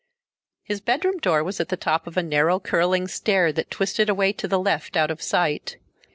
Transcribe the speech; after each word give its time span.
His 0.63 0.81
bedroom 0.81 1.19
door 1.19 1.43
was 1.43 1.59
at 1.59 1.69
the 1.69 1.77
top 1.77 2.07
of 2.07 2.17
a 2.17 2.23
narrow 2.23 2.59
curling 2.59 3.07
stair 3.07 3.53
that 3.53 3.69
twisted 3.69 4.09
away 4.09 4.33
to 4.33 4.47
the 4.47 4.57
left 4.57 4.97
out 4.97 5.11
of 5.11 5.21
sight. 5.21 5.77